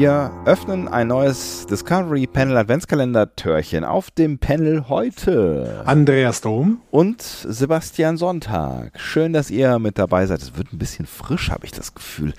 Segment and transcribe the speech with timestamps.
[0.00, 5.82] Wir öffnen ein neues Discovery Panel Adventskalender Törchen auf dem Panel heute.
[5.84, 8.98] Andreas Dom und Sebastian Sonntag.
[8.98, 10.40] Schön, dass ihr mit dabei seid.
[10.40, 12.32] Es wird ein bisschen frisch, habe ich das Gefühl.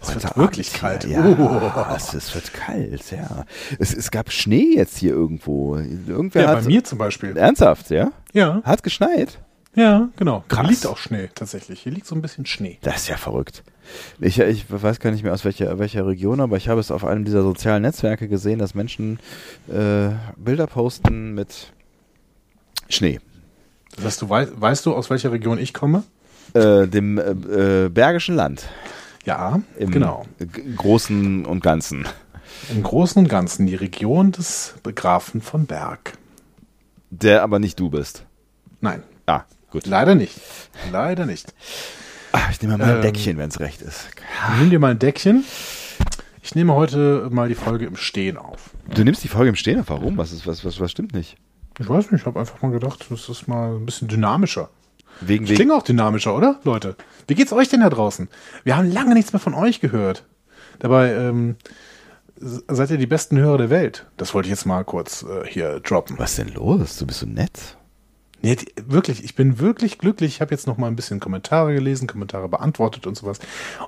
[0.00, 1.04] Heute es wird wirklich kalt.
[1.04, 1.94] Ja, oh.
[1.94, 3.44] es, es, wird kalt, ja.
[3.78, 5.76] Es, es gab Schnee jetzt hier irgendwo.
[5.76, 7.36] Irgendwer ja, bei mir zum Beispiel.
[7.36, 8.10] Ernsthaft, ja?
[8.32, 8.62] Ja.
[8.64, 9.38] Hat geschneit?
[9.74, 10.44] Ja, genau.
[10.48, 10.60] Krass.
[10.60, 11.80] Hier liegt auch Schnee tatsächlich.
[11.80, 12.78] Hier liegt so ein bisschen Schnee.
[12.82, 13.62] Das ist ja verrückt.
[14.20, 17.04] Ich, ich weiß gar nicht mehr aus welcher, welcher Region, aber ich habe es auf
[17.04, 19.18] einem dieser sozialen Netzwerke gesehen, dass Menschen
[19.68, 21.72] äh, Bilder posten mit
[22.88, 23.20] Schnee.
[24.02, 26.04] Das du, weißt, weißt du, aus welcher Region ich komme?
[26.54, 28.68] Äh, dem äh, äh Bergischen Land.
[29.24, 30.26] Ja, Im genau.
[30.76, 32.06] Großen und Ganzen.
[32.70, 36.12] Im Großen und Ganzen die Region des Begrafen von Berg.
[37.10, 38.24] Der aber nicht du bist.
[38.80, 39.02] Nein.
[39.26, 39.86] Ah, gut.
[39.86, 40.40] Leider nicht.
[40.92, 41.52] Leider nicht.
[42.32, 44.08] Ach, ich nehme mal ein ähm, Deckchen, wenn es recht ist.
[44.58, 45.44] Nimm dir mal ein Deckchen.
[46.42, 48.70] Ich nehme heute mal die Folge im Stehen auf.
[48.94, 49.90] Du nimmst die Folge im Stehen auf?
[49.90, 50.16] Warum?
[50.16, 51.36] Was, ist, was, was, was stimmt nicht?
[51.78, 54.70] Ich weiß nicht, ich habe einfach mal gedacht, das ist mal ein bisschen dynamischer.
[55.20, 56.96] Wegen, ich klinge auch dynamischer, oder, Leute?
[57.28, 58.28] Wie geht's euch denn da draußen?
[58.64, 60.24] Wir haben lange nichts mehr von euch gehört.
[60.80, 61.56] Dabei ähm,
[62.36, 64.06] seid ihr die besten Hörer der Welt.
[64.16, 66.18] Das wollte ich jetzt mal kurz äh, hier droppen.
[66.18, 66.96] Was ist denn los?
[66.96, 67.76] Du bist so nett.
[68.42, 70.34] Nee, wirklich, ich bin wirklich glücklich.
[70.34, 73.38] Ich habe jetzt noch mal ein bisschen Kommentare gelesen, Kommentare beantwortet und sowas.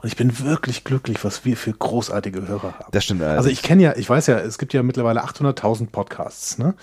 [0.00, 2.92] Und ich bin wirklich glücklich, was wir für großartige Hörer haben.
[2.92, 3.22] Das stimmt.
[3.22, 6.58] Also, also ich kenne ja, ich weiß ja, es gibt ja mittlerweile 800.000 Podcasts.
[6.58, 6.74] Ne?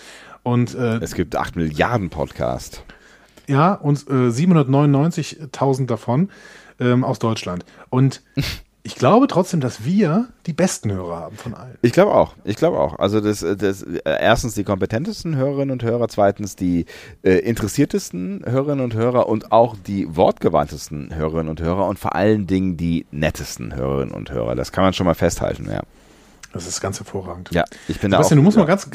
[0.44, 2.82] Und äh, es gibt 8 Milliarden Podcasts.
[3.48, 6.30] Ja, und äh, 799.000 davon
[6.80, 7.66] ähm, aus Deutschland.
[7.90, 8.22] Und
[8.84, 11.78] ich glaube trotzdem, dass wir die besten Hörer haben von allen.
[11.82, 12.34] Ich glaube auch.
[12.44, 12.98] Ich glaube auch.
[12.98, 16.86] Also das, das erstens die kompetentesten Hörerinnen und Hörer, zweitens die
[17.24, 22.48] äh, interessiertesten Hörerinnen und Hörer und auch die wortgewandtesten Hörerinnen und Hörer und vor allen
[22.48, 24.56] Dingen die nettesten Hörerinnen und Hörer.
[24.56, 25.82] Das kann man schon mal festhalten, ja.
[26.54, 27.50] Das ist ganz hervorragend.
[27.52, 28.30] Ja, ich bin Sebastian, da auch.
[28.30, 28.64] du musst ja.
[28.64, 28.90] mal ganz,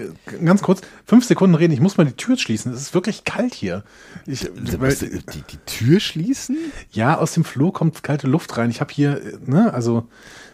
[0.44, 1.72] ganz kurz fünf Sekunden reden.
[1.72, 2.72] Ich muss mal die Tür schließen.
[2.72, 3.82] Es ist wirklich kalt hier.
[4.26, 6.58] Ich, weil, die, die, Tür schließen?
[6.90, 8.68] Ja, aus dem Flur kommt kalte Luft rein.
[8.70, 10.06] Ich habe hier, ne, also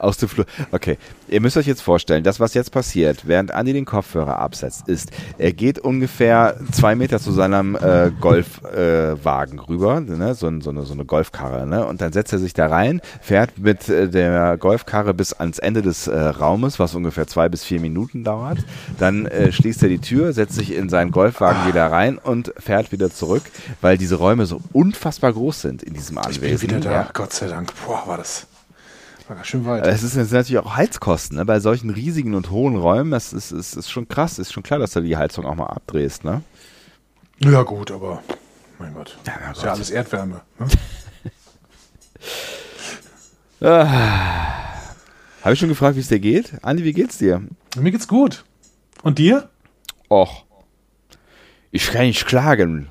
[0.02, 0.46] aus dem Flur.
[0.70, 0.98] Okay,
[1.28, 5.10] ihr müsst euch jetzt vorstellen, das, was jetzt passiert, während Andi den Kopfhörer absetzt, ist,
[5.38, 10.34] er geht ungefähr zwei Meter zu seinem äh, Golfwagen äh, rüber, ne?
[10.34, 11.86] so, so, eine, so eine Golfkarre, ne?
[11.86, 15.82] und dann setzt er sich da rein, fährt mit äh, der Golfkarre bis ans Ende
[15.82, 18.58] des äh, Raumes, was ungefähr zwei bis vier Minuten dauert.
[18.98, 22.92] Dann äh, schließt er die Tür, setzt sich in seinen Golfwagen wieder rein und fährt
[22.92, 23.42] wieder zurück,
[23.80, 26.44] weil diese Räume so unfassbar groß sind in diesem Anwesen.
[26.44, 27.08] Ich bin wieder da, ja.
[27.12, 27.72] Gott sei Dank.
[27.86, 28.46] Boah, war das
[29.28, 29.86] war schön weit.
[29.86, 31.44] Es ist, natürlich auch Heizkosten, ne?
[31.44, 34.38] Bei solchen riesigen und hohen Räumen, das ist, ist, ist schon krass.
[34.38, 36.42] Ist schon klar, dass du die Heizung auch mal abdrehst, ne?
[37.38, 38.22] Ja, gut, aber
[38.78, 39.18] mein Gott.
[39.26, 39.64] Ja, ist Gott.
[39.64, 40.40] ja alles Erdwärme.
[40.58, 40.66] Ne?
[43.68, 44.62] ah.
[45.42, 46.52] Habe ich schon gefragt, wie es dir geht?
[46.62, 47.42] Andi, wie geht's dir?
[47.76, 48.44] Mir geht's gut.
[49.02, 49.48] Und dir?
[50.08, 50.44] Och.
[51.72, 52.88] Ich kann nicht klagen.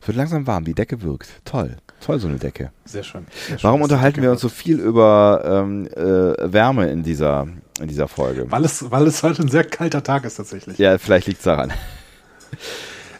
[0.00, 1.28] Es wird langsam warm, die Decke wirkt.
[1.44, 1.76] Toll.
[2.04, 2.70] Toll, so eine Decke.
[2.84, 3.24] Sehr schön.
[3.30, 7.46] Sehr schön Warum unterhalten wir uns so viel über ähm, äh, Wärme in dieser,
[7.80, 8.44] in dieser Folge?
[8.50, 10.76] Weil es, weil es heute ein sehr kalter Tag ist tatsächlich.
[10.76, 11.72] Ja, vielleicht liegt es daran.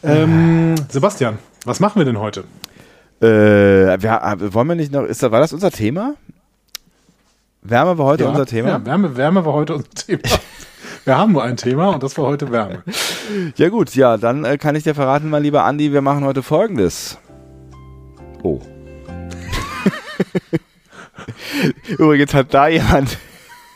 [0.07, 2.45] Ähm, Sebastian, was machen wir denn heute?
[3.23, 3.27] Äh,
[4.03, 6.17] wir, wollen wir nicht noch, ist, war das unser Thema?
[7.63, 8.69] Wärme war heute ja, unser Thema?
[8.69, 10.21] Ja, Wärme, Wärme war heute unser Thema.
[11.07, 12.83] Wir haben nur ein Thema und das war heute Wärme.
[13.57, 16.43] Ja gut, ja, dann äh, kann ich dir verraten, mein lieber Andi, wir machen heute
[16.43, 17.17] folgendes.
[18.43, 18.61] Oh.
[21.99, 23.19] Übrigens hat da jemand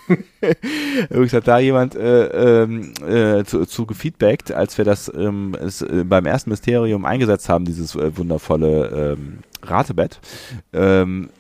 [1.11, 5.83] Übrigens hat da jemand äh, ähm, äh, zu, zu gefeedbackt, als wir das ähm, es,
[5.83, 10.21] äh, beim ersten Mysterium eingesetzt haben, dieses äh, wundervolle ähm, Ratebett,
[10.73, 11.31] ähm,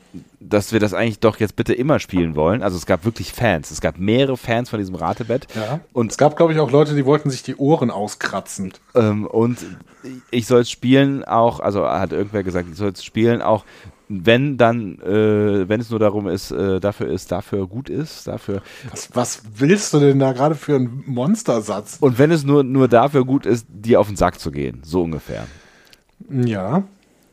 [0.40, 2.62] dass wir das eigentlich doch jetzt bitte immer spielen wollen.
[2.62, 3.70] Also es gab wirklich Fans.
[3.70, 5.46] Es gab mehrere Fans von diesem Ratebett.
[5.54, 5.80] Ja.
[5.92, 8.72] Und es gab, glaube ich, auch Leute, die wollten sich die Ohren auskratzen.
[8.94, 9.58] Ähm, und
[10.30, 13.64] ich soll es spielen auch, also hat irgendwer gesagt, ich soll es spielen auch
[14.08, 18.62] wenn dann, äh, wenn es nur darum ist, äh, dafür ist, dafür gut ist, dafür.
[18.90, 21.98] Was, was willst du denn da gerade für einen Monstersatz?
[22.00, 25.02] Und wenn es nur, nur dafür gut ist, dir auf den Sack zu gehen, so
[25.02, 25.46] ungefähr.
[26.30, 26.84] Ja.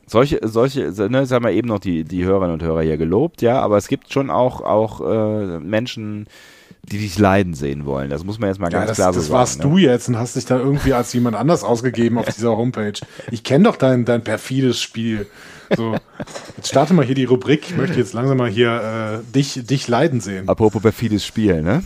[0.06, 3.42] Solche, solche, ne, das haben wir eben noch die, die Hörerinnen und Hörer hier gelobt,
[3.42, 6.26] ja, aber es gibt schon auch, auch äh, Menschen,
[6.90, 8.10] die dich leiden sehen wollen.
[8.10, 9.32] Das muss man jetzt mal ja, ganz das, klar so das sagen.
[9.32, 9.70] Das warst ne?
[9.70, 13.00] du jetzt und hast dich da irgendwie als jemand anders ausgegeben auf dieser Homepage.
[13.30, 15.26] Ich kenne doch dein, dein perfides Spiel.
[15.76, 15.96] So,
[16.56, 17.64] jetzt starte mal hier die Rubrik.
[17.68, 20.48] Ich möchte jetzt langsam mal hier äh, dich, dich leiden sehen.
[20.48, 21.82] Apropos perfides Spiel, ne?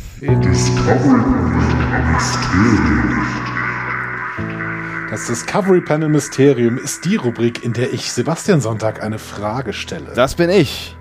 [5.10, 10.12] Das Discovery Panel Mysterium ist die Rubrik, in der ich Sebastian Sonntag eine Frage stelle.
[10.14, 10.94] Das bin ich.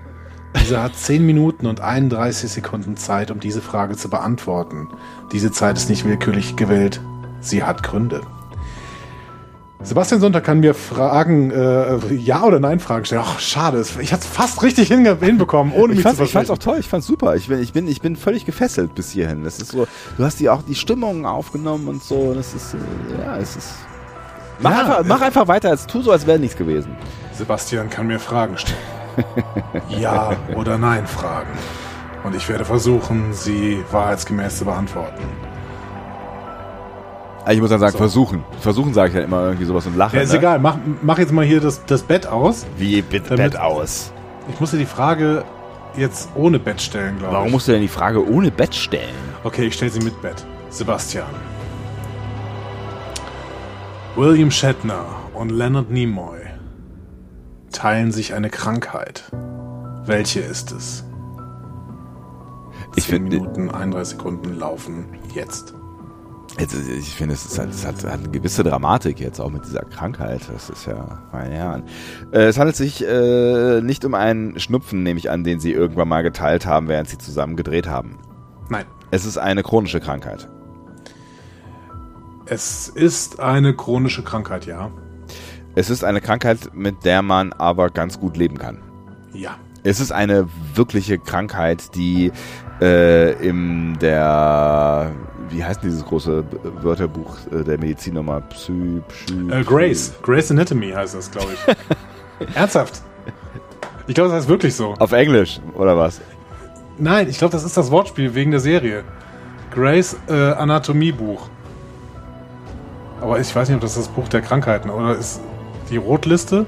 [0.58, 4.88] Dieser hat 10 Minuten und 31 Sekunden Zeit, um diese Frage zu beantworten.
[5.32, 7.00] Diese Zeit ist nicht willkürlich gewählt.
[7.40, 8.20] Sie hat Gründe.
[9.82, 13.22] Sebastian Sonntag kann mir Fragen, äh, Ja- oder Nein-Fragen stellen.
[13.24, 13.82] Ach, schade.
[14.00, 16.76] Ich hatte es fast richtig hinbekommen, ohne mich Ich fand's, zu ich fand's auch toll,
[16.80, 17.34] ich fand's super.
[17.36, 19.42] Ich bin, ich bin, ich bin völlig gefesselt bis hierhin.
[19.42, 19.86] Das ist so,
[20.18, 22.34] du hast die auch die Stimmung aufgenommen und so.
[22.34, 23.70] Das ist, äh, ja, es ist.
[24.58, 26.94] Mach, Ja, einfach, mach einfach weiter, als tu so, als wäre nichts gewesen.
[27.32, 28.99] Sebastian kann mir Fragen stellen.
[29.88, 31.50] Ja- oder Nein-Fragen.
[32.24, 35.22] Und ich werde versuchen, sie wahrheitsgemäß zu beantworten.
[37.44, 37.98] Also ich muss dann sagen, So.
[37.98, 38.44] versuchen.
[38.60, 40.16] Versuchen sage ich dann immer irgendwie sowas und lachen.
[40.16, 40.38] Ja, ist ne?
[40.38, 40.58] egal.
[40.58, 42.66] Mach, mach jetzt mal hier das, das Bett aus.
[42.76, 44.12] Wie bitte Damit- Bett aus?
[44.52, 45.44] Ich muss dir die Frage
[45.96, 47.38] jetzt ohne Bett stellen, glaube ich.
[47.38, 49.14] Warum musst du denn die Frage ohne Bett stellen?
[49.44, 50.44] Okay, ich stelle sie mit Bett.
[50.68, 51.24] Sebastian.
[54.16, 56.39] William Shatner und Leonard Nimoy
[57.72, 59.30] teilen sich eine Krankheit.
[60.04, 61.04] Welche ist es?
[62.96, 65.74] Ich 10 finde- Minuten, 31 Sekunden laufen jetzt.
[66.58, 69.84] Jetzt, ich finde, es, halt, es hat, hat eine gewisse Dramatik jetzt auch mit dieser
[69.84, 70.40] Krankheit.
[70.52, 71.84] Das ist ja, meine Herren.
[72.32, 76.08] Äh, es handelt sich äh, nicht um einen Schnupfen, nehme ich an, den sie irgendwann
[76.08, 78.18] mal geteilt haben, während sie zusammen gedreht haben.
[78.68, 78.84] Nein.
[79.12, 80.48] Es ist eine chronische Krankheit.
[82.46, 84.90] Es ist eine chronische Krankheit, ja.
[85.74, 88.78] Es ist eine Krankheit, mit der man aber ganz gut leben kann.
[89.32, 89.56] Ja.
[89.82, 92.32] Es ist eine wirkliche Krankheit, die
[92.80, 95.12] äh, in der,
[95.48, 96.44] wie heißt denn dieses große
[96.82, 98.42] Wörterbuch äh, der Medizin nochmal?
[98.50, 100.12] Psy, Psy, Äh, Grace.
[100.22, 102.54] Grace Anatomy heißt das, glaube ich.
[102.56, 103.02] Ernsthaft.
[104.06, 104.94] Ich glaube, das heißt wirklich so.
[104.98, 106.20] Auf Englisch, oder was?
[106.98, 109.04] Nein, ich glaube, das ist das Wortspiel wegen der Serie.
[109.72, 111.48] Grace äh, Anatomiebuch.
[113.20, 115.40] Aber ich weiß nicht, ob das das Buch der Krankheiten oder ist
[115.90, 116.66] die Rotliste?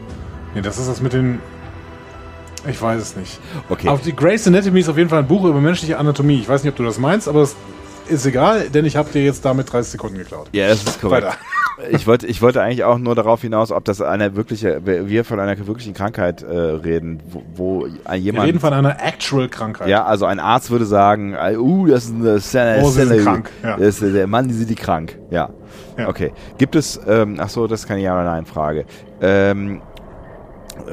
[0.55, 1.41] Nee, das ist das mit den.
[2.69, 3.41] Ich weiß es nicht.
[3.69, 3.89] Okay.
[3.89, 6.39] Auf die Grace Anatomy ist auf jeden Fall ein Buch über menschliche Anatomie.
[6.39, 7.57] Ich weiß nicht, ob du das meinst, aber es
[8.09, 10.49] ist egal, denn ich habe dir jetzt damit 30 Sekunden geklaut.
[10.53, 11.27] Ja, das ist korrekt.
[11.27, 11.37] Weiter.
[11.91, 15.41] Ich wollte, ich wollte eigentlich auch nur darauf hinaus, ob das eine wirkliche, wir von
[15.41, 18.47] einer wirklichen Krankheit äh, reden, wo, wo Wir jemand.
[18.47, 19.89] reden von einer Actual Krankheit.
[19.89, 23.23] ja, also ein Arzt würde sagen, äh, uh, das ist eine Senne, Oh, sie sind
[23.25, 23.77] krank, ja.
[23.77, 25.19] Das ist, der Mann, die sind die krank.
[25.31, 25.51] Ja.
[25.97, 26.09] Ja.
[26.09, 26.33] Okay.
[26.59, 28.85] Gibt es, ähm, ach so, das ist keine Ja- oder Nein-Frage.
[29.21, 29.81] Ähm,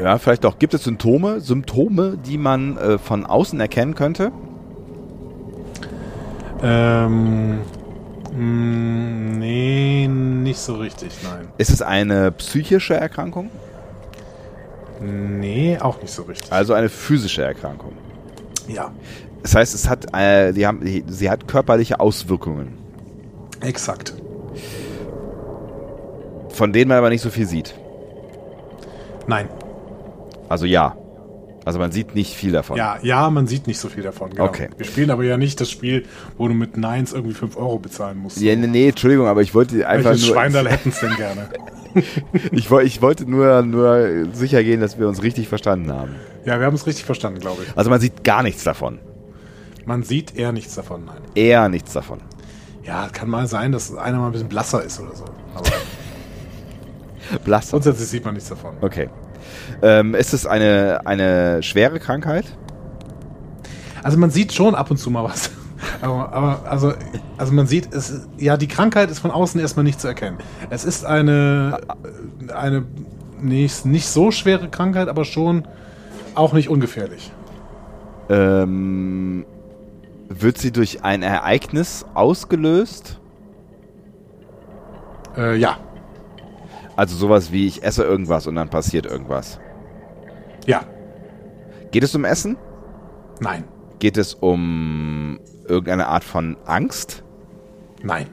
[0.01, 0.59] ja, vielleicht doch.
[0.59, 4.31] Gibt es Symptome, Symptome, die man äh, von außen erkennen könnte?
[6.61, 7.59] Ähm.
[8.31, 11.47] Mh, Nee, nicht so richtig, nein.
[11.57, 13.49] Ist es eine psychische Erkrankung?
[15.01, 16.51] Nee, auch nicht so richtig.
[16.51, 17.93] Also eine physische Erkrankung?
[18.67, 18.91] Ja,
[19.43, 22.77] Das heißt, es hat, äh, die haben, die, sie hat körperliche Auswirkungen,
[23.61, 24.13] exakt.
[26.49, 27.73] von denen man aber nicht so viel sieht.
[29.27, 29.47] Nein.
[30.49, 30.97] Also ja.
[31.69, 32.77] Also man sieht nicht viel davon.
[32.77, 34.31] Ja, ja, man sieht nicht so viel davon.
[34.31, 34.45] Genau.
[34.45, 34.69] Okay.
[34.75, 36.03] Wir spielen aber ja nicht das Spiel,
[36.35, 38.41] wo du mit Nines irgendwie 5 Euro bezahlen musst.
[38.41, 41.47] Ja, nee, nee, Entschuldigung, aber ich wollte einfach Welches nur, Schwein hätten es denn gerne?
[42.51, 46.15] ich, ich wollte nur, nur sicher gehen, dass wir uns richtig verstanden haben.
[46.43, 47.77] Ja, wir haben es richtig verstanden, glaube ich.
[47.77, 48.97] Also man sieht gar nichts davon.
[49.85, 51.21] Man sieht eher nichts davon, nein.
[51.35, 52.19] Eher nichts davon.
[52.83, 55.25] Ja, kann mal sein, dass einer mal ein bisschen blasser ist oder so.
[55.53, 55.69] Aber
[57.45, 57.69] Blass.
[57.69, 58.73] grundsätzlich sieht man nichts davon.
[58.81, 59.07] Okay.
[59.81, 62.45] Ähm, ist es eine, eine schwere Krankheit?
[64.03, 65.51] Also man sieht schon ab und zu mal was.
[66.01, 66.93] Aber, aber also,
[67.37, 70.37] also man sieht, es, ja, die Krankheit ist von außen erstmal nicht zu erkennen.
[70.69, 71.79] Es ist eine,
[72.53, 72.83] eine
[73.41, 75.65] nicht, nicht so schwere Krankheit, aber schon
[76.35, 77.31] auch nicht ungefährlich.
[78.29, 79.45] Ähm,
[80.27, 83.19] wird sie durch ein Ereignis ausgelöst?
[85.35, 85.77] Äh, ja,
[86.99, 89.57] Also sowas wie ich esse irgendwas und dann passiert irgendwas.
[90.65, 90.81] ja,
[91.91, 92.57] Geht es um Essen?
[93.39, 93.63] nein,
[93.99, 97.23] Geht es um irgendeine Art von Angst?
[98.03, 98.27] nein,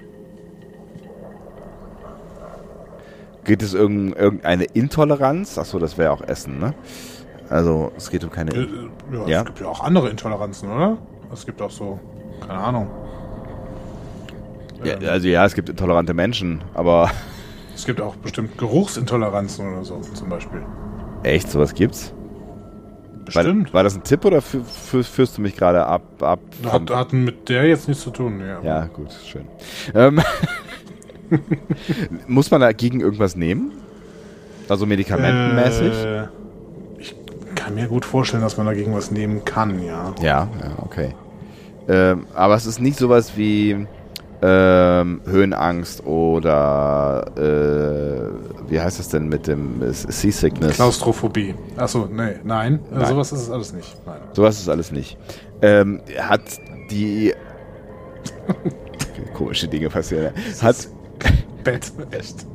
[3.44, 5.58] Geht es um irgendeine Intoleranz?
[5.58, 6.74] Achso, das wäre auch Essen, ne?
[7.48, 8.50] Also es geht um keine.
[8.52, 8.66] Äh,
[9.12, 9.38] ja, Ja.
[9.42, 10.98] Es gibt ja auch andere Intoleranzen, oder?
[11.32, 12.00] Es gibt auch so,
[12.40, 12.88] keine Ahnung.
[14.82, 17.08] Ja, also ja, es gibt intolerante Menschen, aber
[17.76, 20.62] Es gibt auch bestimmt Geruchsintoleranzen oder so, zum Beispiel.
[21.22, 22.14] echt, sowas gibt's?
[23.26, 23.68] Bestimmt.
[23.68, 26.02] War, war das ein Tipp oder fü fü führst du mich gerade ab?
[26.22, 26.38] ab
[26.72, 28.62] Hat, hat mit der jetzt nichts zu tun, ja.
[28.62, 29.46] ja, gut, schön.
[29.94, 30.22] Ähm,
[32.26, 33.72] muss man dagegen irgendwas nehmen?
[34.68, 35.92] Also medikamentenmäßig?
[35.92, 36.28] Äh,
[36.98, 37.14] ich
[37.56, 40.14] kann mir gut vorstellen, dass man dagegen was nehmen kann, ja.
[40.22, 41.14] Ja, ja, okay.
[41.88, 43.86] Ähm, aber es ist nicht sowas wie
[44.42, 50.74] ähm, Höhenangst oder äh, wie heißt das denn mit dem Seasickness?
[50.74, 51.54] Klaustrophobie.
[51.76, 53.06] Achso, nee, nein, Nein.
[53.06, 53.96] Sowas ist es alles nicht.
[54.06, 54.16] Nein.
[54.32, 55.16] Sowas ist alles nicht.
[55.62, 56.42] Ähm, hat
[56.90, 57.32] die
[59.34, 60.32] komische Dinge passieren.
[60.60, 60.88] Hat,
[61.64, 62.46] Bett, echt.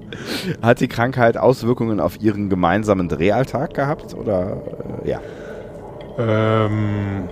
[0.61, 4.13] hat die Krankheit Auswirkungen auf ihren gemeinsamen Drehalltag gehabt?
[4.13, 4.61] Oder
[5.03, 5.19] äh, ja.
[6.17, 7.29] Ähm,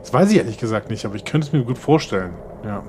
[0.00, 2.32] das weiß ich ehrlich gesagt nicht, aber ich könnte es mir gut vorstellen.
[2.64, 2.82] Ja.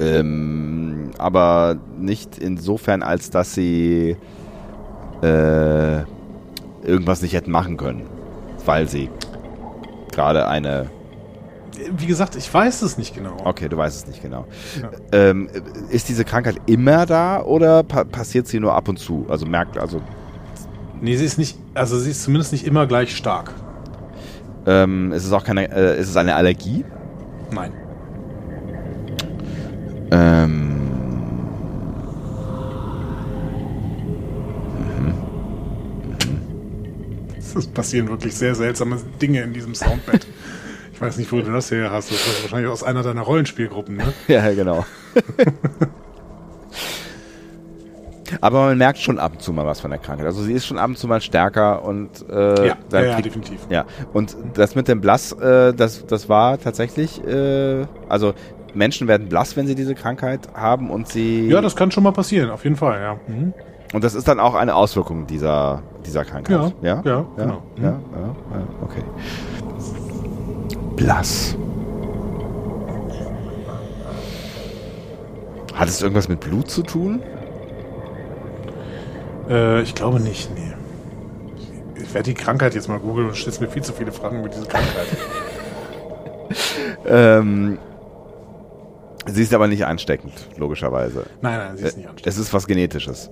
[0.00, 4.16] Ähm, aber nicht insofern, als dass sie
[5.22, 5.98] äh,
[6.84, 8.06] irgendwas nicht hätten machen können.
[8.64, 9.10] Weil sie
[10.12, 10.90] gerade eine.
[11.96, 13.36] Wie gesagt, ich weiß es nicht genau.
[13.44, 14.46] Okay, du weißt es nicht genau.
[14.80, 14.90] Ja.
[15.12, 15.48] Ähm,
[15.90, 19.26] ist diese Krankheit immer da oder pa passiert sie nur ab und zu?
[19.28, 20.00] Also merkt, also
[21.00, 23.52] Nee, sie ist nicht, also sie ist zumindest nicht immer gleich stark.
[24.66, 26.84] ähm, ist es auch keine, äh, ist es eine Allergie?
[27.52, 27.72] Nein.
[30.10, 30.78] Ähm,
[37.58, 40.26] Es passieren wirklich sehr seltsame Dinge in diesem Soundbed.
[40.92, 42.10] Ich weiß nicht, wo du das her hast.
[42.10, 44.12] Das ist wahrscheinlich aus einer deiner Rollenspielgruppen, ne?
[44.26, 44.84] ja, genau.
[48.40, 50.26] Aber man merkt schon ab und zu mal was von der Krankheit.
[50.26, 53.60] Also sie ist schon ab und zu mal stärker und äh, Ja, ja, ja, definitiv.
[53.70, 58.34] Ja, und das mit dem Blass, äh, das, das war tatsächlich, äh, also
[58.78, 61.48] Menschen werden blass, wenn sie diese Krankheit haben und sie.
[61.48, 63.20] Ja, das kann schon mal passieren, auf jeden Fall, ja.
[63.26, 63.52] Mhm.
[63.92, 66.72] und das ist dann auch eine Auswirkung dieser, dieser Krankheit.
[66.80, 67.26] Ja, ja, genau.
[67.36, 69.02] Ja, ja, ja, okay.
[70.96, 71.56] Blass.
[75.74, 77.22] Hat es irgendwas mit Blut zu tun?
[79.48, 80.72] Äh, ich glaube nicht, nee.
[82.02, 84.48] Ich werde die Krankheit jetzt mal googeln und stellst mir viel zu viele Fragen über
[84.48, 85.06] diese Krankheit.
[87.06, 87.78] Ähm,
[89.34, 91.26] sie ist aber nicht ansteckend, logischerweise.
[91.40, 92.26] nein, nein, sie ist nicht Äh, ansteckend.
[92.26, 93.30] Es ist was Genetisches.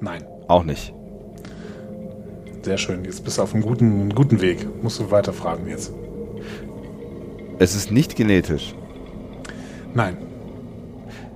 [0.00, 0.24] Nein.
[0.48, 0.92] Auch nicht.
[2.62, 3.04] Sehr schön.
[3.04, 4.66] Jetzt bist du auf einem guten, guten Weg.
[4.82, 5.92] Musst du weiter fragen jetzt.
[7.58, 8.74] Es ist nicht genetisch.
[9.94, 10.16] Nein.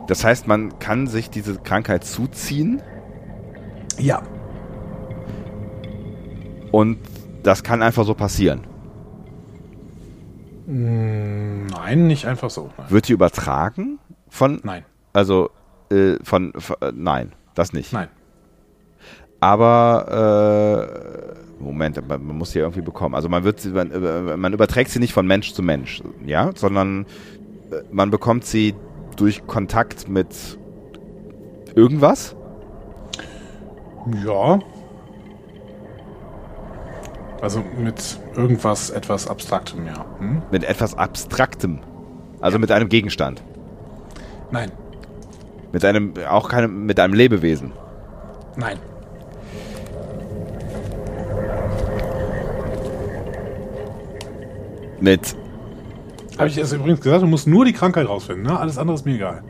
[0.08, 2.82] Das heißt, man kann sich diese Krankheit zuziehen
[3.98, 4.22] Ja.
[6.72, 6.98] und
[7.42, 8.66] das kann einfach so passieren.
[10.70, 12.70] Mm, Nein, nicht einfach so.
[12.78, 12.86] Nein.
[12.90, 13.98] Wird die übertragen
[14.28, 14.84] von, Nein.
[15.12, 15.50] also
[15.90, 17.92] äh, von, von äh, nein, das nicht.
[17.92, 18.08] Nein.
[19.40, 23.14] Aber äh, Moment, man, man muss sie ja irgendwie bekommen.
[23.14, 26.52] Also man wird sie, man, äh, man überträgt sie nicht von Mensch zu Mensch, ja,
[26.54, 27.06] sondern
[27.72, 28.74] äh, man bekommt sie
[29.16, 30.58] durch Kontakt mit
[31.74, 32.36] irgendwas.
[34.24, 34.60] Ja.
[37.40, 40.04] Also mit irgendwas etwas Abstraktem, ja.
[40.18, 40.42] Hm?
[40.50, 41.80] Mit etwas Abstraktem.
[42.40, 43.42] Also mit einem Gegenstand.
[44.50, 44.70] Nein.
[45.72, 47.72] Mit einem, auch keinem, mit einem Lebewesen.
[48.56, 48.78] Nein.
[55.00, 55.34] Mit,
[56.36, 58.58] Habe ich jetzt übrigens gesagt, du musst nur die Krankheit rausfinden, ne?
[58.58, 59.42] Alles andere ist mir egal.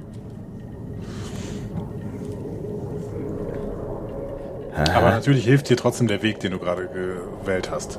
[4.94, 7.98] Aber natürlich hilft dir trotzdem der Weg, den du gerade gewählt hast.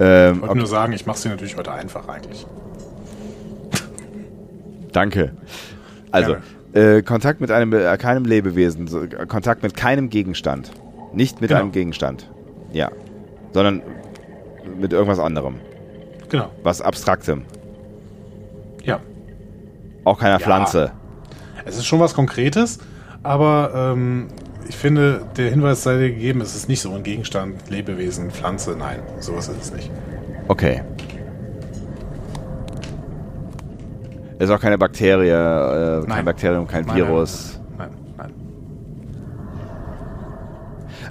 [0.00, 2.46] ähm, Ich wollte okay, nur sagen, ich mache es dir natürlich heute einfach eigentlich.
[4.92, 5.32] danke.
[6.10, 6.36] Also,
[6.72, 10.70] äh, Kontakt mit einem, äh, keinem Lebewesen, so, äh, Kontakt mit keinem Gegenstand.
[11.12, 11.62] Nicht mit Genau.
[11.62, 12.28] einem Gegenstand.
[12.72, 12.90] Ja.
[13.52, 13.82] Sondern
[14.78, 15.56] mit irgendwas anderem.
[16.28, 16.50] Genau.
[16.62, 17.44] Was Abstraktem.
[18.84, 19.00] Ja.
[20.04, 20.38] Auch keiner Ja.
[20.40, 20.92] Pflanze.
[21.64, 22.78] Es ist schon was Konkretes,
[23.22, 24.28] aber ähm,
[24.68, 28.76] ich finde, der Hinweis sei dir gegeben, es ist nicht so ein Gegenstand, Lebewesen, Pflanze,
[28.78, 29.90] nein, sowas ist es nicht.
[30.48, 30.82] Okay.
[34.38, 36.24] Ist auch keine Bakterie, äh, kein Nein.
[36.24, 37.58] Bakterium, kein Nein, Virus.
[37.76, 38.32] Nein, nein.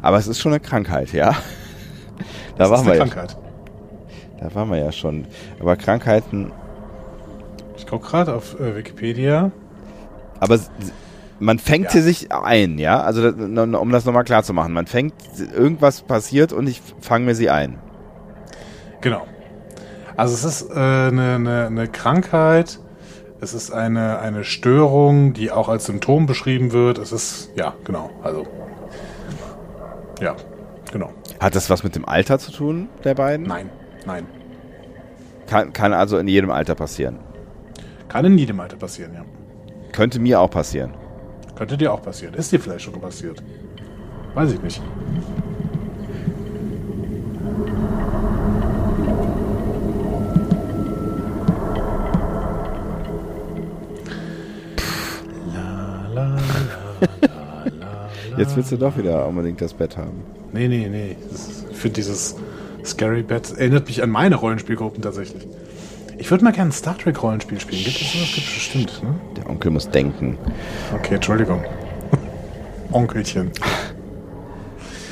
[0.01, 1.31] Aber es ist schon eine Krankheit, ja.
[1.31, 1.35] Da
[2.57, 3.05] Das waren ist wir eine ja.
[3.05, 3.37] Krankheit.
[4.39, 5.25] Da waren wir ja schon.
[5.59, 6.51] Aber Krankheiten.
[7.75, 9.51] Ich gucke gerade auf äh, Wikipedia.
[10.39, 10.59] Aber
[11.39, 11.91] man fängt Ja.
[11.91, 13.01] sie sich ein, ja?
[13.01, 14.73] Also, um das nochmal klar zu machen.
[14.73, 15.13] Man fängt,
[15.53, 17.79] irgendwas passiert und ich fange mir sie ein.
[19.01, 19.25] Genau.
[20.15, 22.79] Also es ist äh, eine, eine, eine Krankheit,
[23.39, 26.97] es ist eine, eine Störung, die auch als Symptom beschrieben wird.
[26.97, 28.47] Es ist, ja, genau, also.
[30.19, 30.35] Ja,
[30.91, 31.11] genau.
[31.39, 33.45] Hat das was mit dem Alter zu tun, der beiden?
[33.45, 33.69] Nein,
[34.07, 34.25] nein.
[35.45, 37.19] Kann, kann also in jedem Alter passieren.
[38.07, 39.23] Kann in jedem Alter passieren, ja.
[39.91, 40.95] Könnte mir auch passieren.
[41.57, 42.35] Könnte dir auch passieren.
[42.35, 43.41] Ist dir vielleicht schon passiert.
[44.35, 44.79] Weiß ich nicht.
[58.37, 60.23] Jetzt willst du doch wieder unbedingt das Bett haben.
[60.53, 61.15] Nee, nee, nee.
[61.71, 62.35] Ich finde dieses
[62.85, 65.47] Scary Bett erinnert mich an meine Rollenspielgruppen tatsächlich.
[66.19, 67.83] Ich würde mal gerne ein Star Trek Rollenspiel spielen.
[67.83, 68.31] Gibt es sowas?
[68.33, 69.15] Gibt es bestimmt, ne?
[69.35, 70.37] Der Onkel muss denken.
[70.93, 71.63] Okay, Entschuldigung.
[72.91, 73.51] Onkelchen.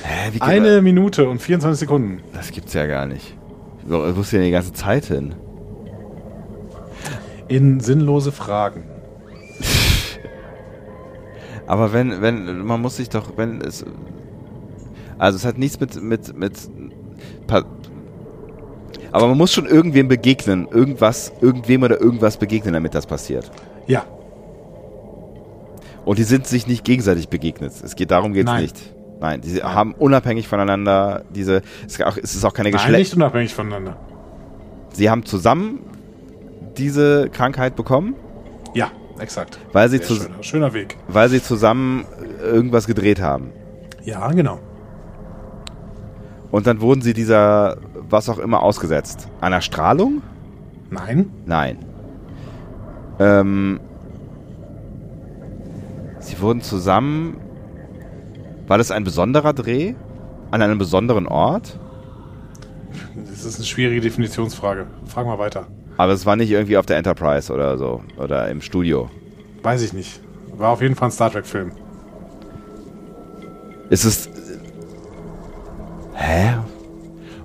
[0.03, 2.23] Hä, wie geht Eine Minute und 24 Sekunden.
[2.33, 3.35] Das gibt's ja gar nicht.
[3.83, 5.35] Wo ist denn die ganze Zeit hin?
[7.47, 8.85] In sinnlose Fragen.
[11.67, 13.85] Aber wenn, wenn, man muss sich doch, wenn es.
[15.19, 16.53] Also es hat nichts mit, mit, mit.
[19.15, 20.67] Aber man muss schon irgendwem begegnen.
[20.69, 23.49] Irgendwas, irgendwem oder irgendwas begegnen, damit das passiert.
[23.87, 24.03] Ja,
[26.03, 27.71] Und die sind sich nicht gegenseitig begegnet.
[27.83, 28.63] Es geht darum geht's Nein.
[28.63, 28.93] nicht.
[29.21, 31.61] Nein, die haben unabhängig voneinander diese.
[31.87, 33.11] Es ist auch, es ist auch keine Nein, Geschlecht.
[33.11, 33.95] nicht unabhängig voneinander.
[34.91, 35.79] Sie haben zusammen
[36.77, 38.15] diese Krankheit bekommen,
[38.73, 39.57] Ja, exakt.
[39.71, 40.97] weil sie, zu, schöner, schöner Weg.
[41.07, 42.05] weil sie zusammen
[42.43, 43.51] irgendwas gedreht haben.
[44.03, 44.59] Ja, genau.
[46.51, 47.77] Und dann wurden sie dieser,
[48.09, 49.27] was auch immer, ausgesetzt.
[49.41, 50.21] Einer Strahlung?
[50.89, 51.77] Nein, Nein.
[53.19, 53.79] Ähm,
[56.19, 57.37] sie wurden zusammen.
[58.67, 59.95] War das ein besonderer Dreh?
[60.51, 61.79] An einem besonderen Ort?
[63.15, 64.87] das ist eine schwierige Definitionsfrage.
[65.05, 65.67] Frag mal weiter.
[65.97, 68.01] Aber es war nicht irgendwie auf der Enterprise oder so.
[68.17, 69.09] Oder im Studio.
[69.63, 70.19] Weiß ich nicht.
[70.57, 71.71] War auf jeden Fall ein Star Trek-Film.
[73.89, 74.29] Ist es.
[76.13, 76.55] Hä?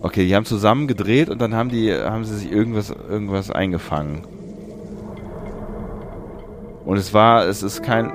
[0.02, 4.25] Okay, die haben zusammen gedreht und dann haben die, haben sie sich irgendwas, irgendwas eingefangen.
[6.87, 8.11] Und es war, es ist kein.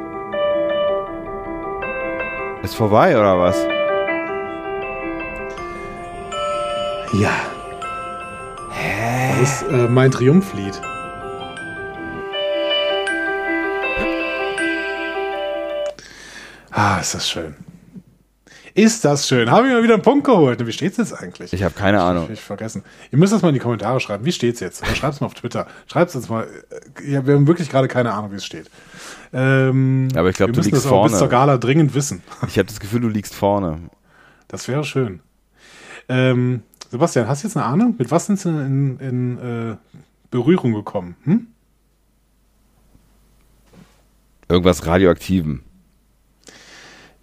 [2.64, 3.56] Ist vorbei oder was?
[7.14, 7.30] Ja.
[8.72, 9.40] Hä?
[9.40, 10.82] Das ist äh, mein Triumphlied.
[16.72, 17.56] Ah, ist das schön.
[18.76, 19.50] Ist das schön.
[19.50, 20.66] Habe ich mal wieder einen Punkt geholt.
[20.68, 21.54] Wie steht's jetzt eigentlich?
[21.54, 22.24] Ich habe keine Ahnung.
[22.24, 22.84] Hab ich vergessen.
[23.10, 24.26] Ihr müsst das mal in die Kommentare schreiben.
[24.26, 24.84] Wie steht's jetzt?
[24.84, 25.66] Oder schreibt's mal auf Twitter.
[25.88, 26.46] Schreibt's uns mal.
[27.08, 28.70] Ja, wir haben wirklich gerade keine Ahnung, wie es steht.
[29.32, 31.18] Ähm, Aber ich glaub, wir du müssen liegst das auch bis vorne.
[31.20, 32.22] zur Gala dringend wissen.
[32.50, 33.80] Ich habe das Gefühl, du liegst vorne.
[34.50, 35.22] Das wäre schön.
[36.10, 36.62] Ähm,
[36.92, 37.96] Sebastian, hast du jetzt eine Ahnung?
[37.98, 39.38] Mit was sind Sie in, in
[39.72, 39.76] äh,
[40.32, 41.16] Berührung gekommen?
[41.24, 41.48] Hm?
[44.50, 45.64] Irgendwas Radioaktiven.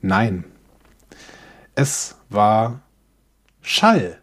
[0.00, 0.44] Nein.
[1.74, 2.80] Es war
[3.60, 4.18] Schall.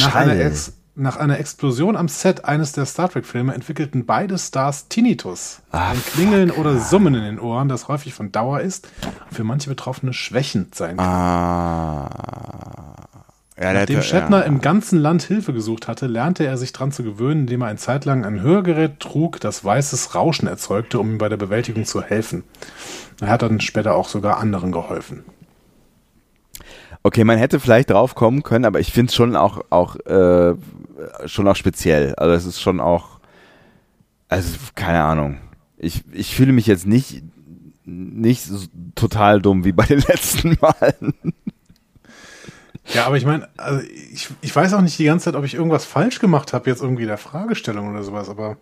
[0.00, 4.88] Nach einer, Ex nach einer Explosion am Set eines der Star Trek-Filme entwickelten beide Stars
[4.88, 5.60] Tinnitus.
[5.72, 9.44] Ah, ein Klingeln oder Summen in den Ohren, das häufig von Dauer ist und für
[9.44, 11.06] manche Betroffene schwächend sein kann.
[11.06, 12.94] Ah.
[13.60, 14.44] Ja, Nachdem hatte- Shatner ja.
[14.46, 17.78] im ganzen Land Hilfe gesucht hatte, lernte er sich dran zu gewöhnen, indem er eine
[17.78, 22.02] Zeit lang ein Hörgerät trug, das weißes Rauschen erzeugte, um ihm bei der Bewältigung zu
[22.02, 22.42] helfen.
[23.20, 25.24] Er hat dann später auch sogar anderen geholfen.
[27.04, 30.54] Okay, man hätte vielleicht drauf kommen können, aber ich finde es schon auch, auch, äh,
[31.26, 32.14] schon auch speziell.
[32.16, 33.20] Also es ist schon auch,
[34.28, 35.38] also keine Ahnung.
[35.76, 37.22] Ich, ich fühle mich jetzt nicht,
[37.84, 41.14] nicht so total dumm wie bei den letzten Malen.
[42.92, 45.54] Ja, aber ich meine, also ich, ich weiß auch nicht die ganze Zeit, ob ich
[45.54, 48.58] irgendwas falsch gemacht habe, jetzt irgendwie in der Fragestellung oder sowas, aber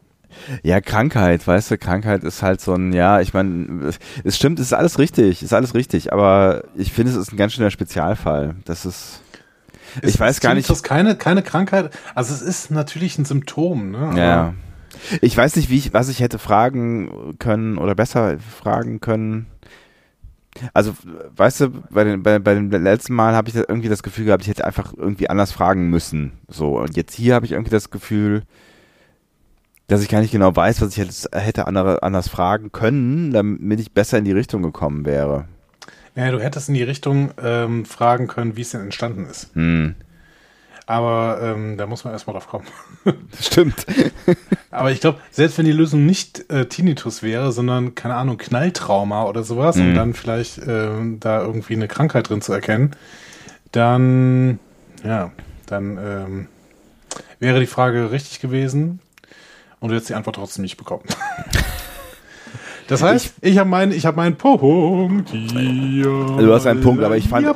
[0.63, 3.93] Ja, Krankheit, weißt du, Krankheit ist halt so ein, ja, ich meine,
[4.25, 7.37] es stimmt, es ist alles richtig, ist alles richtig, aber ich finde, es ist ein
[7.37, 8.55] ganz schöner Spezialfall.
[8.65, 9.21] Das ist,
[9.97, 11.91] ich ist weiß gar nicht, Tinnitus keine, keine Krankheit.
[12.15, 13.99] Also es ist natürlich ein Symptom, ne?
[13.99, 14.55] Aber ja.
[15.21, 19.47] Ich weiß nicht, wie ich, was ich hätte fragen können oder besser fragen können.
[20.75, 20.95] Also,
[21.37, 24.43] weißt du, bei, den, bei, bei dem letzten Mal habe ich irgendwie das Gefühl gehabt,
[24.43, 26.33] ich hätte einfach irgendwie anders fragen müssen.
[26.49, 28.43] So, und jetzt hier habe ich irgendwie das Gefühl,
[29.87, 33.81] dass ich gar nicht genau weiß, was ich hätte, hätte andere, anders fragen können, damit
[33.81, 35.47] ich besser in die Richtung gekommen wäre.
[36.15, 39.55] Ja, du hättest in die Richtung ähm, fragen können, wie es denn entstanden ist.
[39.55, 39.95] Hm,
[40.87, 42.67] Aber ähm, da muss man erstmal drauf kommen.
[43.41, 43.87] stimmt.
[44.71, 49.25] Aber ich glaube, selbst wenn die Lösung nicht äh, Tinnitus wäre, sondern, keine Ahnung, Knalltrauma
[49.25, 49.89] oder sowas Mhm.
[49.91, 52.93] und dann vielleicht ähm, da irgendwie eine Krankheit drin zu erkennen,
[53.71, 54.59] dann,
[55.05, 55.31] ja,
[55.67, 56.49] dann ähm,
[57.39, 58.99] wäre die Frage richtig gewesen
[59.81, 61.05] und du hättest die Antwort trotzdem nicht bekommen.
[62.89, 65.31] Das heißt, ich habe meinen, ich habe meinen Punkt.
[65.31, 66.03] hier.
[66.05, 67.53] Du hast einen Punkt, aber ich fand- Ja.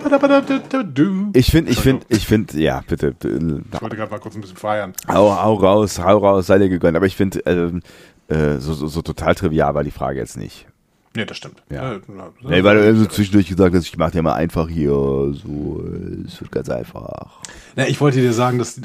[1.35, 3.15] Ich finde, ich finde, ich finde, ja, bitte.
[3.21, 4.93] Ich wollte gerade mal kurz ein bisschen feiern.
[5.09, 6.97] Hau, hau raus, hau raus, sei dir gegönnt.
[6.97, 7.83] Aber ich finde, ähm,
[8.29, 10.67] äh, so, so, so total trivial war die Frage jetzt nicht.
[11.15, 11.63] Nee, das stimmt.
[11.71, 11.95] Ja.
[11.95, 14.91] Äh, na, Nee, weil du so zwischendurch gesagt hast, ich mach dir mal einfach hier
[14.91, 17.41] so, äh, es wird ganz einfach.
[17.75, 18.81] Na, ich wollte dir sagen, dass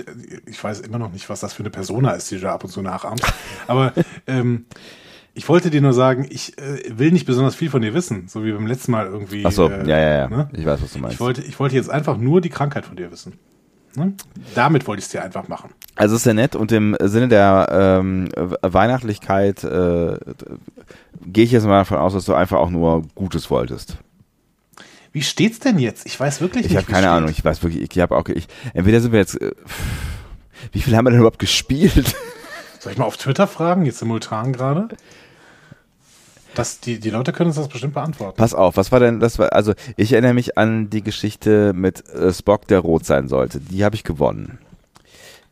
[0.46, 2.64] ich weiß immer noch nicht, was das für eine Persona ist, die du da ab
[2.64, 3.26] und zu nachahmst.
[3.68, 3.92] Aber
[4.28, 4.66] ähm,
[5.34, 8.44] Ich wollte dir nur sagen, ich äh, will nicht besonders viel von dir wissen, so
[8.44, 9.46] wie beim letzten Mal irgendwie.
[9.46, 10.28] Ach so, äh, ja, ja, ja.
[10.30, 10.50] ne?
[10.54, 11.16] Ich weiß, was du meinst.
[11.16, 13.34] Ich wollte, ich wollte jetzt einfach nur die Krankheit von dir wissen.
[13.96, 14.14] Ne?
[14.56, 15.72] Damit wollte ich es dir einfach machen.
[15.96, 17.68] Also ist sehr nett und im Sinne der
[18.02, 18.30] ähm,
[18.62, 20.18] Weihnachtlichkeit äh,
[21.26, 23.98] gehe ich jetzt mal davon aus, dass du einfach auch nur Gutes wolltest.
[25.14, 26.06] Wie steht's denn jetzt?
[26.06, 26.78] Ich weiß wirklich Ich nicht.
[26.78, 27.16] habe wie keine steht.
[27.18, 27.30] Ahnung.
[27.30, 27.90] Ich weiß wirklich.
[27.92, 28.28] Ich habe auch.
[28.30, 29.42] Ich, entweder sind wir jetzt.
[29.42, 29.52] Äh,
[30.72, 32.16] wie viel haben wir denn überhaupt gespielt?
[32.82, 34.88] Soll ich mal auf Twitter fragen, jetzt simultan gerade?
[36.56, 38.36] Das, die, die Leute können uns das bestimmt beantworten.
[38.36, 38.76] Pass auf.
[38.76, 39.38] Was war denn das?
[39.38, 43.60] War, also ich erinnere mich an die Geschichte mit äh, Spock, der rot sein sollte.
[43.60, 44.58] Die habe ich gewonnen.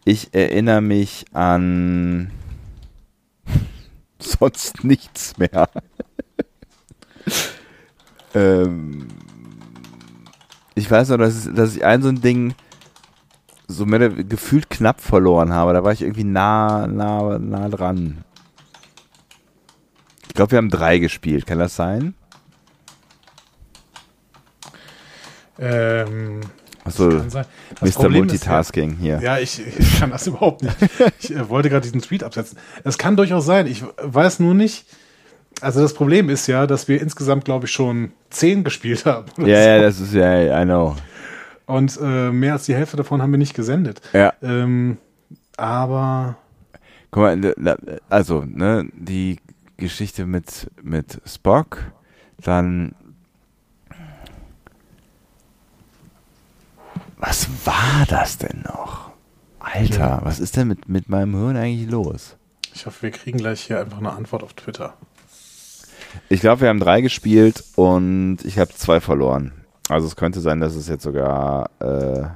[0.06, 2.32] Ich erinnere mich an
[4.20, 5.70] sonst nichts mehr.
[8.34, 9.08] ähm,
[10.74, 12.56] ich weiß noch, dass, dass ich ein so ein Ding
[13.70, 15.74] so mehr gefühlt knapp verloren habe.
[15.74, 18.24] Da war ich irgendwie nah, nah, nah dran.
[20.28, 21.46] Ich glaube, wir haben drei gespielt.
[21.46, 22.16] Kann das sein?
[25.60, 26.42] Ähm,
[26.84, 27.46] Achso, Mr.
[27.94, 29.20] Problem ist, Multitasking hier.
[29.22, 30.76] Ja, ich, ich kann das überhaupt nicht.
[31.20, 32.58] Ich äh, wollte gerade diesen Tweet absetzen.
[32.84, 33.68] Es kann durchaus sein.
[33.68, 34.86] Ich weiß nur nicht.
[35.62, 39.28] Also das Problem ist ja, dass wir insgesamt, glaube ich, schon zehn gespielt haben.
[39.38, 39.70] Ja, so.
[39.70, 40.96] ja, das ist ja, I know.
[41.70, 44.02] Und äh, mehr als die Hälfte davon haben wir nicht gesendet.
[44.12, 44.34] Ja.
[44.42, 44.98] Ähm,
[45.56, 46.36] aber
[47.12, 47.78] Guck mal,
[48.10, 49.38] also, ne, die
[49.78, 51.92] Geschichte mit, mit Spock,
[52.42, 52.96] dann.
[57.18, 59.12] Was war das denn noch?
[59.60, 62.36] Alter, was ist denn mit, mit meinem Hirn eigentlich los?
[62.74, 64.94] ich hoffe, wir kriegen gleich hier einfach eine Antwort auf Twitter.
[66.30, 69.59] Ich glaube, wir haben drei gespielt und ich habe zwei verloren.
[69.90, 72.28] Also es könnte sein, dass es jetzt sogar, äh,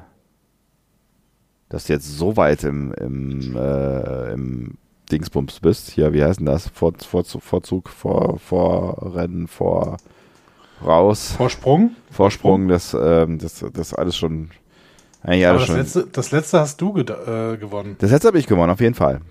[1.70, 4.78] dass du jetzt so weit im, im, äh, im
[5.12, 5.92] Dingsbums bist.
[5.92, 6.68] Hier, wie heißt denn das?
[6.70, 9.98] Vor, Vorzug, Vorzug, vor, Vorrennen, vor,
[10.84, 11.92] raus, Vorsprung?
[12.12, 14.50] Vorsprung, das, ähm, das, das alles schon,
[15.22, 15.78] eigentlich Aber alles das schon.
[15.78, 17.96] letzte, das letzte hast du ged- äh, gewonnen.
[18.00, 19.22] Das letzte habe ich gewonnen, auf jeden Fall.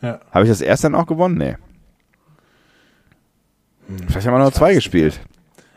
[0.00, 0.20] Ja.
[0.30, 1.36] Habe ich das erste dann auch gewonnen?
[1.36, 1.56] Nee.
[4.08, 5.20] Vielleicht haben wir nur zwei gespielt.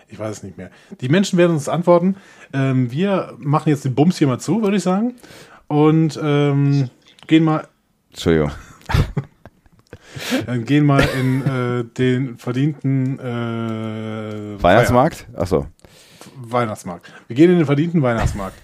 [0.08, 0.72] Ich weiß es nicht mehr.
[1.02, 2.16] Die Menschen werden uns antworten.
[2.54, 5.16] Ähm, wir machen jetzt den Bums hier mal zu, würde ich sagen.
[5.68, 6.90] Und ähm,
[7.28, 7.68] gehen mal
[8.16, 8.52] Entschuldigung.
[10.48, 15.28] äh, gehen mal in äh, den verdienten äh, Weihnachtsmarkt?
[15.36, 15.68] Achso.
[16.38, 17.12] Weihnachtsmarkt.
[17.28, 18.58] Wir gehen in den verdienten Weihnachtsmarkt.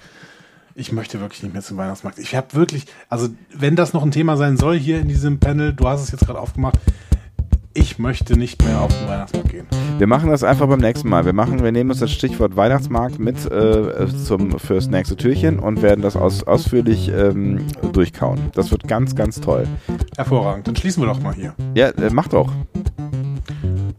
[0.74, 2.18] Ich möchte wirklich nicht mehr zum Weihnachtsmarkt.
[2.18, 5.74] Ich habe wirklich, also wenn das noch ein Thema sein soll hier in diesem Panel,
[5.74, 6.80] du hast es jetzt gerade aufgemacht,
[7.74, 9.68] ich möchte nicht mehr auf den Weihnachtsmarkt gehen.
[9.98, 11.26] Wir machen das einfach beim nächsten Mal.
[11.26, 15.82] Wir machen, wir nehmen uns das Stichwort Weihnachtsmarkt mit äh, zum fürs nächste Türchen und
[15.82, 18.40] werden das aus, ausführlich ähm, durchkauen.
[18.54, 19.68] Das wird ganz, ganz toll.
[20.18, 20.68] Hervorragend.
[20.68, 21.54] Dann schließen wir doch mal hier.
[21.76, 22.52] Ja, äh, mach doch.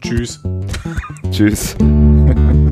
[0.00, 0.42] Tschüss.
[1.30, 1.76] Tschüss.